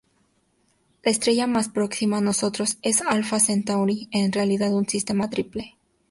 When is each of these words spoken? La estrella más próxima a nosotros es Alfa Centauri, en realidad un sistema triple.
La 1.03 1.11
estrella 1.11 1.45
más 1.45 1.69
próxima 1.69 2.17
a 2.17 2.21
nosotros 2.21 2.79
es 2.81 3.03
Alfa 3.03 3.39
Centauri, 3.39 4.07
en 4.11 4.31
realidad 4.31 4.73
un 4.73 4.87
sistema 4.89 5.29
triple. 5.29 5.75